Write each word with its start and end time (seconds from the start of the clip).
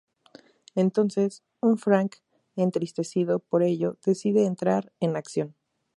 Entonces, 0.73 1.43
un 1.61 1.77
Frank 1.77 2.15
entristecido 2.55 3.37
por 3.37 3.61
ello 3.61 3.99
decide 4.03 4.45
entrar 4.45 4.91
en 4.99 5.15
acción. 5.15 5.55